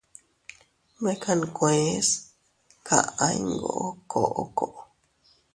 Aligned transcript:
Mekan 1.03 1.39
nkuees 1.49 2.09
kaʼa 2.87 3.25
iyngoo 3.37 3.85
koʼko. 4.11 4.67